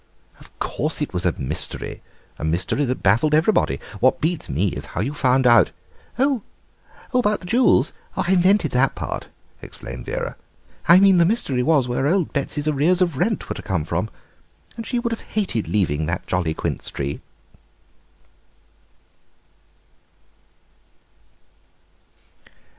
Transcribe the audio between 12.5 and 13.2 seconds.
arrears of